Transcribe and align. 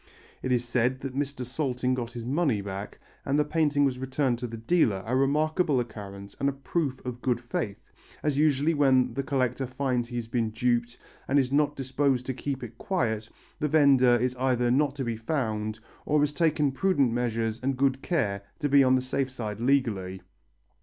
It 0.41 0.51
is 0.51 0.65
said 0.65 1.01
that 1.01 1.13
Mr. 1.15 1.45
Salting 1.45 1.93
got 1.93 2.13
his 2.13 2.25
money 2.25 2.59
back, 2.59 2.97
and 3.23 3.37
the 3.37 3.45
painting 3.45 3.85
was 3.85 3.99
returned 3.99 4.39
to 4.39 4.47
the 4.47 4.57
dealer; 4.57 5.03
a 5.05 5.15
remarkable 5.15 5.79
occurrence 5.79 6.35
and 6.39 6.49
a 6.49 6.53
proof 6.53 7.05
of 7.05 7.21
good 7.21 7.39
faith, 7.39 7.77
as 8.23 8.35
usually 8.35 8.73
when 8.73 9.13
the 9.13 9.21
collector 9.21 9.67
finds 9.67 10.07
he 10.09 10.15
has 10.15 10.27
been 10.27 10.49
duped 10.49 10.97
and 11.27 11.37
is 11.37 11.51
not 11.51 11.75
disposed 11.75 12.25
to 12.25 12.33
keep 12.33 12.63
it 12.63 12.79
quiet, 12.79 13.29
the 13.59 13.67
vendor 13.67 14.15
is 14.17 14.35
either 14.37 14.71
not 14.71 14.95
to 14.95 15.03
be 15.03 15.17
found 15.17 15.79
or 16.07 16.17
he 16.17 16.21
has 16.23 16.33
taken 16.33 16.71
prudent 16.71 17.13
measures 17.13 17.59
and 17.61 17.77
good 17.77 18.01
care 18.01 18.41
to 18.57 18.67
be 18.67 18.83
on 18.83 18.95
the 18.95 19.01
safe 19.01 19.29
side 19.29 19.59
legally. 19.59 20.19